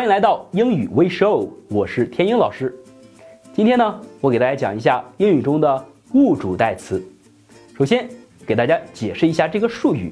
[0.00, 2.74] 欢迎来到英语微 show，我是天英老师。
[3.52, 7.06] 今天呢，我给大家讲一下英语中的物主代词。
[7.76, 8.08] 首先，
[8.46, 10.10] 给大家解释一下这个术语，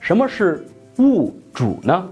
[0.00, 0.66] 什么是
[1.00, 2.08] 物主呢？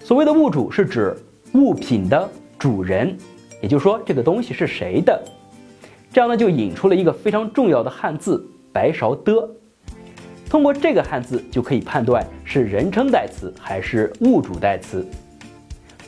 [0.00, 1.16] 所谓的物主是指
[1.54, 2.28] 物品的
[2.58, 3.16] 主人，
[3.62, 5.18] 也就是说这个东西是谁的。
[6.12, 9.32] 这样呢，就引出了一个非常重要的汉字“白勺的”。
[10.50, 15.02] 通过这个汉字就可以判断是人称代词还是物主代词。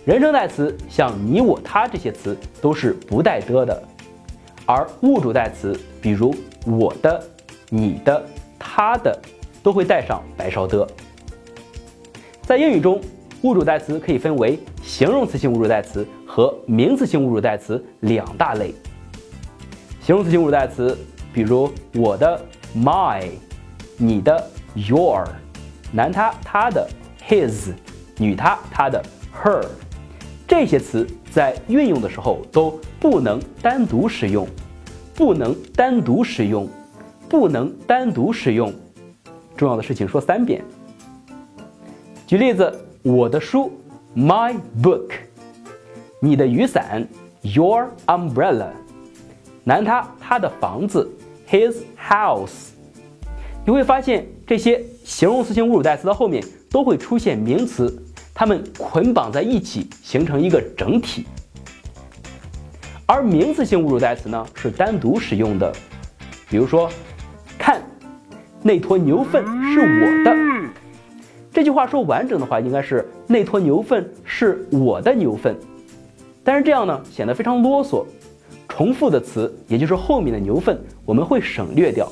[0.04, 3.82] 人称代词像你、我、他这些词都是不带的的，
[4.64, 6.34] 而物主代词，比如
[6.66, 7.22] 我的、
[7.68, 8.24] 你的、
[8.58, 9.18] 他的，
[9.62, 10.86] 都会带上白勺的。
[12.42, 13.00] 在英语中，
[13.42, 18.74] 物主代词可以分为形容词性物主代词和名词性物主代词两大类。
[20.00, 20.96] 形容词性物主代词，
[21.32, 22.40] 比如我的
[22.74, 23.28] my。
[24.00, 25.26] 你的 your，
[25.90, 26.88] 男他他的
[27.28, 27.72] his，
[28.16, 29.02] 女他她的
[29.34, 29.66] her，
[30.48, 34.48] 这些词在运用的时候都不能单独使用，
[35.14, 36.66] 不能单独使用，
[37.28, 38.72] 不能单独使用。
[39.54, 40.64] 重要的事情说三遍。
[42.26, 43.70] 举例子，我的书
[44.16, 45.10] my book，
[46.18, 47.06] 你的雨伞
[47.42, 48.70] your umbrella，
[49.64, 51.06] 男他他的房子
[51.50, 52.70] his house。
[53.66, 58.02] 你会发现，这些形容词性物主代词的后面都会出现名词，
[58.38, 61.26] 它们捆绑在一起形成一个整体。
[63.04, 65.72] 而名词性物主代词呢是单独使用的，
[66.48, 66.88] 比如说，
[67.58, 67.82] 看，
[68.62, 70.36] 那坨牛粪是我的。
[71.52, 75.58] 这句话说完整的话应该是那坨牛粪是我的牛粪，
[76.44, 78.06] 但是这样呢显得非常啰嗦，
[78.68, 82.08] 重复的词也就是后面的牛粪我们会省略掉。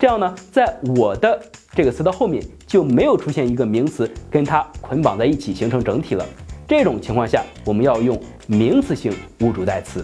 [0.00, 0.64] 这样呢，在
[0.96, 1.38] 我的
[1.74, 6.24] 这个词的后面就没有出现一个名词跟它捆绑在一起形成整体了。
[6.66, 10.02] 这种情况下，我们要用名词性物主代词。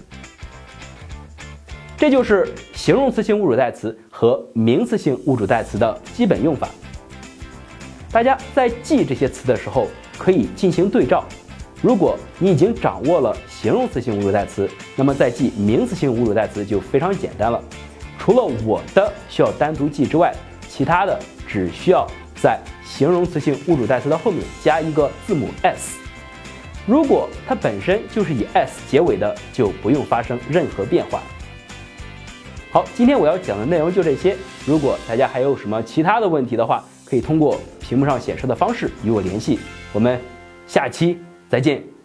[1.97, 6.69] 这就是形容词性物主代词和名词性物主代词的基本用法。
[8.13, 9.89] 大家在记这些词的时候
[10.19, 11.25] 可以进行对照。
[11.81, 17.59] 如果你已经掌握了形容词性物主代词，那么再记名词性物主代词就非常简单了。
[18.27, 20.35] 除了我的需要单独记之外，
[20.69, 21.17] 其他的
[21.47, 22.05] 只需要
[22.35, 25.97] 在形容词性物主代词的后面加一个字母 s。
[26.89, 31.23] 如果它本身就是以 s 结尾的，就不用发生任何变化。
[32.73, 34.37] 好，今天我要讲的内容就这些。
[34.67, 39.61] 如果大家还有什么其他的问题的话，可以通过屏幕上显示的方式与我联系。
[39.93, 40.21] 我们
[40.67, 41.17] 下期
[41.49, 41.96] 再见。